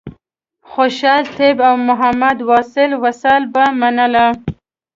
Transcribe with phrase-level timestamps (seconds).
[0.71, 4.27] خوشحال طیب او محمد واصل وصال به منله.